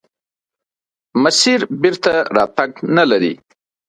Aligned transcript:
مسیر 1.21 1.59
بېرته 1.81 2.13
راتګ 2.35 2.71
نلري. 2.95 3.33